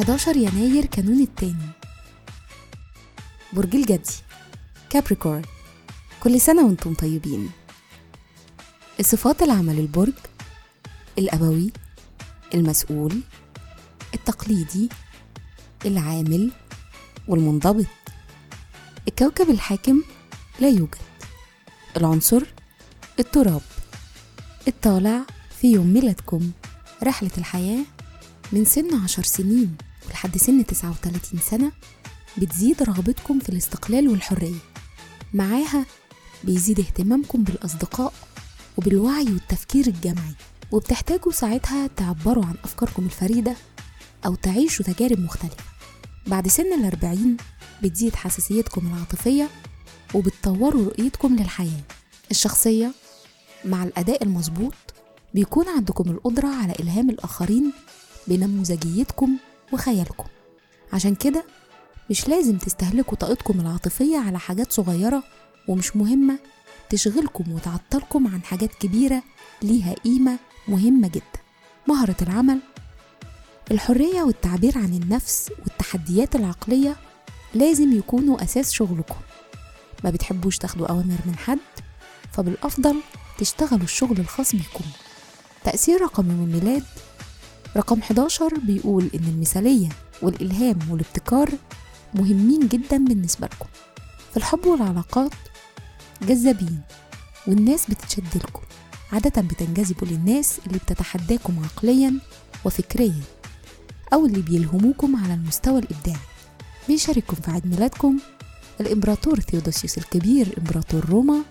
11 0.00 0.36
يناير 0.36 0.86
كانون 0.86 1.20
التاني. 1.20 1.68
برج 3.52 3.76
الجدي 3.76 4.14
كابريكورن 4.90 5.42
كل 6.20 6.40
سنة 6.40 6.66
وأنتم 6.66 6.94
طيبين. 6.94 7.50
الصفات 9.00 9.42
العمل 9.42 9.78
البرج 9.78 10.12
الأبوي 11.18 11.72
المسؤول 12.54 13.20
التقليدي 14.14 14.88
العامل 15.86 16.52
والمنضبط. 17.28 17.86
الكوكب 19.08 19.50
الحاكم 19.50 20.02
لا 20.60 20.68
يوجد. 20.68 20.98
العنصر 21.96 22.42
التراب. 23.18 23.60
الطالع 24.68 25.20
في 25.60 25.72
يوم 25.72 25.86
ميلادكم. 25.86 26.50
رحلة 27.02 27.30
الحياة 27.38 27.84
من 28.52 28.64
سن 28.64 28.94
عشر 28.94 29.22
سنين 29.22 29.76
ولحد 30.06 30.36
سن 30.36 30.66
تسعة 30.66 30.90
وتلاتين 30.90 31.40
سنة 31.40 31.72
بتزيد 32.38 32.82
رغبتكم 32.82 33.38
في 33.38 33.48
الاستقلال 33.48 34.08
والحرية. 34.08 34.58
معاها 35.34 35.86
بيزيد 36.44 36.80
اهتمامكم 36.80 37.42
بالأصدقاء 37.42 38.12
وبالوعي 38.76 39.24
والتفكير 39.24 39.86
الجمعي 39.86 40.34
وبتحتاجوا 40.72 41.32
ساعتها 41.32 41.86
تعبروا 41.86 42.44
عن 42.44 42.54
أفكاركم 42.64 43.04
الفريدة 43.04 43.56
أو 44.26 44.34
تعيشوا 44.34 44.84
تجارب 44.84 45.20
مختلفة. 45.20 45.64
بعد 46.26 46.48
سن 46.48 46.72
الأربعين 46.72 47.36
بتزيد 47.82 48.16
حساسيتكم 48.16 48.86
العاطفية 48.86 49.48
وبتطوروا 50.14 50.84
رؤيتكم 50.84 51.36
للحياة 51.36 51.80
الشخصية 52.30 52.94
مع 53.64 53.84
الأداء 53.84 54.22
المظبوط 54.22 54.74
بيكون 55.34 55.68
عندكم 55.68 56.10
القدرة 56.10 56.48
على 56.48 56.72
إلهام 56.80 57.10
الآخرين 57.10 57.72
بنموذجيتكم 58.28 59.36
وخيالكم. 59.72 60.24
عشان 60.92 61.14
كده 61.14 61.44
مش 62.10 62.28
لازم 62.28 62.58
تستهلكوا 62.58 63.16
طاقتكم 63.18 63.60
العاطفية 63.60 64.18
على 64.18 64.38
حاجات 64.38 64.72
صغيرة 64.72 65.22
ومش 65.68 65.96
مهمة 65.96 66.38
تشغلكم 66.90 67.52
وتعطلكم 67.52 68.26
عن 68.26 68.42
حاجات 68.42 68.74
كبيرة 68.74 69.22
ليها 69.62 69.94
قيمة 69.94 70.38
مهمة 70.68 71.08
جدا. 71.08 71.40
مهرة 71.88 72.16
العمل 72.22 72.58
الحرية 73.70 74.22
والتعبير 74.22 74.78
عن 74.78 74.94
النفس 75.02 75.50
والتحديات 75.58 76.36
العقلية 76.36 76.96
لازم 77.54 77.98
يكونوا 77.98 78.42
أساس 78.44 78.72
شغلكم. 78.72 79.20
ما 80.04 80.10
بتحبوش 80.10 80.58
تاخدوا 80.58 80.86
أوامر 80.86 81.18
من 81.26 81.36
حد 81.36 81.58
فبالأفضل 82.32 82.96
تشتغلوا 83.38 83.84
الشغل 83.84 84.20
الخاص 84.20 84.52
بيكم 84.54 84.84
تأثير 85.64 86.00
رقم 86.02 86.30
الميلاد. 86.30 86.84
رقم 87.76 87.98
11 88.00 88.58
بيقول 88.58 89.10
إن 89.14 89.24
المثالية 89.24 89.88
والإلهام 90.22 90.78
والابتكار 90.90 91.50
مهمين 92.14 92.68
جدا 92.68 92.96
بالنسبة 93.04 93.46
لكم. 93.46 93.66
في 94.30 94.36
الحب 94.36 94.66
والعلاقات 94.66 95.32
جذابين 96.22 96.80
والناس 97.46 97.90
بتتشد 97.90 98.36
لكم 98.36 98.62
عادة 99.12 99.42
بتنجذبوا 99.42 100.08
للناس 100.08 100.58
اللي 100.66 100.78
بتتحداكم 100.78 101.64
عقليا 101.64 102.18
وفكريا 102.64 103.20
أو 104.12 104.26
اللي 104.26 104.42
بيلهموكم 104.42 105.16
على 105.24 105.34
المستوى 105.34 105.78
الإبداعي. 105.78 106.18
بيشارككم 106.88 107.36
في 107.36 107.50
عيد 107.50 107.66
ميلادكم. 107.66 108.18
الإمبراطور 108.80 109.40
ثيودوسيوس 109.40 109.98
الكبير 109.98 110.46
إمبراطور 110.58 111.04
روما 111.10 111.42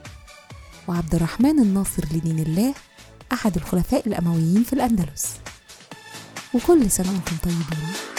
وعبد 0.87 1.15
الرحمن 1.15 1.59
الناصر 1.59 2.03
لدين 2.11 2.39
الله 2.39 2.73
أحد 3.33 3.55
الخلفاء 3.55 4.07
الأمويين 4.07 4.63
في 4.63 4.73
الأندلس. 4.73 5.25
وكل 6.53 6.91
سنة 6.91 7.09
وأنتم 7.11 7.37
طيبين. 7.43 8.12